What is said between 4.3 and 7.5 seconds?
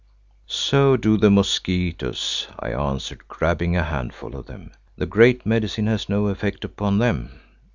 of them. "The Great Medicine has no effect upon them."